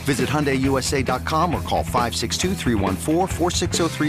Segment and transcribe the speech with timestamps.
[0.00, 2.54] Visit HyundaiUSA.com or call 562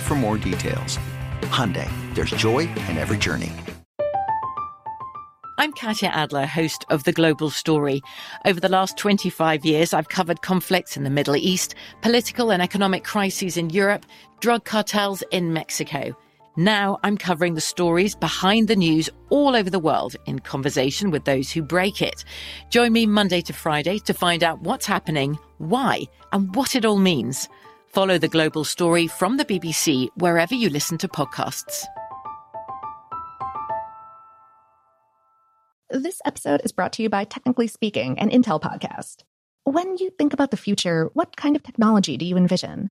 [0.00, 0.98] for more details.
[1.42, 3.52] Hyundai, there's joy in every journey.
[5.60, 8.00] I'm Katya Adler, host of The Global Story.
[8.44, 13.02] Over the last 25 years, I've covered conflicts in the Middle East, political and economic
[13.02, 14.06] crises in Europe,
[14.38, 16.16] drug cartels in Mexico.
[16.58, 21.24] Now I'm covering the stories behind the news all over the world in conversation with
[21.24, 22.24] those who break it.
[22.68, 26.98] Join me Monday to Friday to find out what's happening, why, and what it all
[26.98, 27.48] means.
[27.86, 31.84] Follow the global story from the BBC wherever you listen to podcasts.
[35.90, 39.22] This episode is brought to you by Technically Speaking, an Intel podcast.
[39.62, 42.90] When you think about the future, what kind of technology do you envision?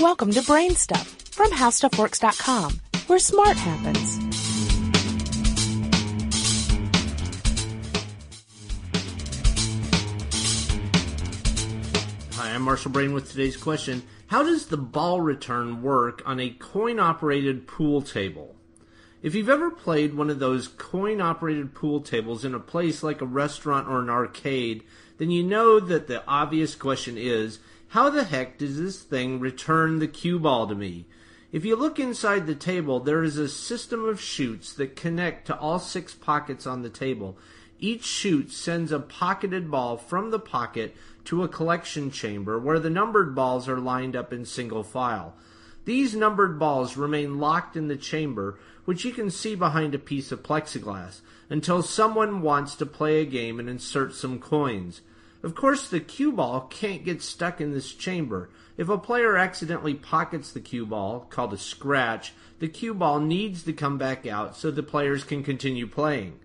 [0.00, 4.18] Welcome to Brain Stuff from HowStuffWorks.com, where smart happens.
[12.34, 14.02] Hi, I'm Marshall Brain with today's question.
[14.26, 18.56] How does the ball return work on a coin operated pool table?
[19.22, 23.20] If you've ever played one of those coin operated pool tables in a place like
[23.20, 24.82] a restaurant or an arcade,
[25.18, 29.98] then you know that the obvious question is how the heck does this thing return
[29.98, 31.06] the cue ball to me?
[31.52, 35.56] If you look inside the table, there is a system of chutes that connect to
[35.56, 37.38] all six pockets on the table.
[37.78, 40.96] Each chute sends a pocketed ball from the pocket
[41.26, 45.34] to a collection chamber where the numbered balls are lined up in single file.
[45.84, 50.32] These numbered balls remain locked in the chamber, which you can see behind a piece
[50.32, 55.02] of plexiglass, until someone wants to play a game and insert some coins.
[55.44, 58.48] Of course, the cue ball can't get stuck in this chamber.
[58.78, 63.62] If a player accidentally pockets the cue ball, called a scratch, the cue ball needs
[63.64, 66.40] to come back out so the players can continue playing.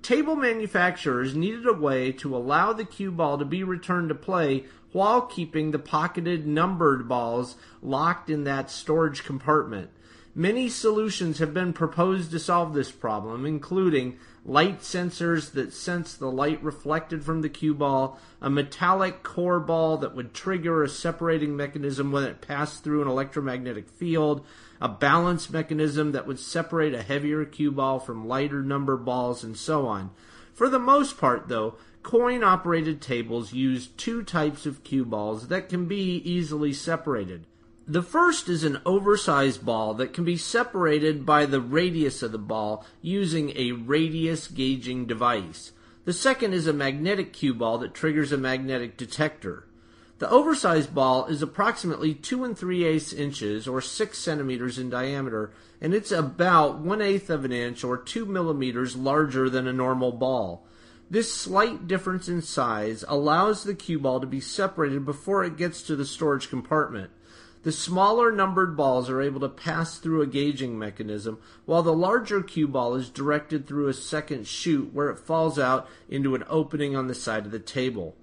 [0.00, 4.66] Table manufacturers needed a way to allow the cue ball to be returned to play
[4.92, 9.90] while keeping the pocketed numbered balls locked in that storage compartment.
[10.38, 16.30] Many solutions have been proposed to solve this problem, including light sensors that sense the
[16.30, 21.56] light reflected from the cue ball, a metallic core ball that would trigger a separating
[21.56, 24.44] mechanism when it passed through an electromagnetic field,
[24.78, 29.56] a balance mechanism that would separate a heavier cue ball from lighter number balls, and
[29.56, 30.10] so on.
[30.52, 35.70] For the most part, though, coin operated tables use two types of cue balls that
[35.70, 37.46] can be easily separated.
[37.88, 42.38] The first is an oversized ball that can be separated by the radius of the
[42.38, 45.70] ball using a radius gauging device.
[46.04, 49.68] The second is a magnetic cue ball that triggers a magnetic detector.
[50.18, 55.52] The oversized ball is approximately 2 and 3 eighths inches or 6 centimeters in diameter,
[55.80, 60.10] and it's about 1 eighth of an inch or 2 millimeters larger than a normal
[60.10, 60.66] ball.
[61.08, 65.82] This slight difference in size allows the cue ball to be separated before it gets
[65.82, 67.12] to the storage compartment.
[67.66, 72.40] The smaller numbered balls are able to pass through a gauging mechanism, while the larger
[72.40, 76.94] cue ball is directed through a second chute where it falls out into an opening
[76.94, 78.14] on the side of the table.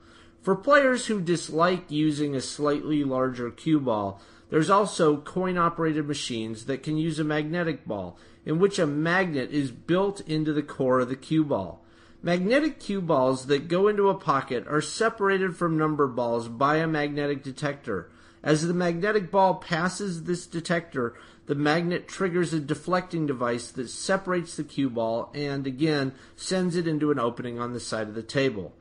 [0.42, 6.64] For players who dislike using a slightly larger cue ball, there's also coin operated machines
[6.68, 11.02] that can use a magnetic ball, in which a magnet is built into the core
[11.02, 11.84] of the cue ball.
[12.22, 16.88] Magnetic cue balls that go into a pocket are separated from number balls by a
[16.88, 18.10] magnetic detector.
[18.44, 24.56] As the magnetic ball passes this detector, the magnet triggers a deflecting device that separates
[24.58, 28.22] the cue ball and again sends it into an opening on the side of the
[28.22, 28.74] table.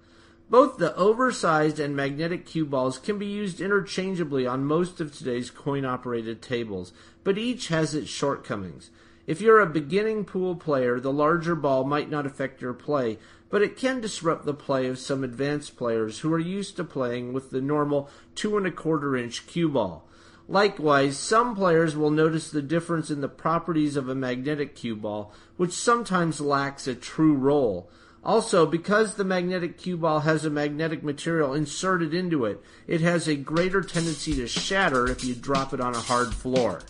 [0.50, 5.50] Both the oversized and magnetic cue balls can be used interchangeably on most of today's
[5.50, 6.92] coin operated tables,
[7.22, 8.90] but each has its shortcomings.
[9.24, 13.18] If you're a beginning pool player, the larger ball might not affect your play,
[13.50, 17.32] but it can disrupt the play of some advanced players who are used to playing
[17.32, 20.08] with the normal two and a quarter inch cue ball.
[20.48, 25.32] Likewise, some players will notice the difference in the properties of a magnetic cue ball,
[25.56, 27.88] which sometimes lacks a true roll.
[28.24, 33.28] Also, because the magnetic cue ball has a magnetic material inserted into it, it has
[33.28, 36.80] a greater tendency to shatter if you drop it on a hard floor.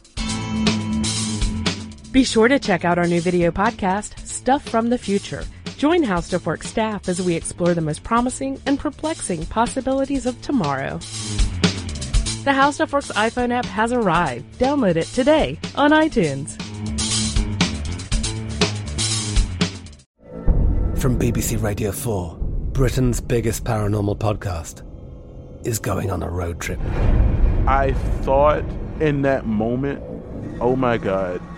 [2.13, 5.45] Be sure to check out our new video podcast, Stuff from the Future.
[5.79, 10.41] Join How Stuff Works staff as we explore the most promising and perplexing possibilities of
[10.43, 10.99] tomorrow.
[12.45, 14.45] The How Stuff Works iPhone app has arrived.
[14.59, 16.61] Download it today on iTunes.
[21.01, 22.37] From BBC Radio 4,
[22.73, 24.87] Britain's biggest paranormal podcast
[25.67, 26.79] is going on a road trip.
[27.67, 28.65] I thought
[29.01, 30.03] in that moment,
[30.61, 31.41] oh my God,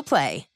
[0.00, 0.46] Play.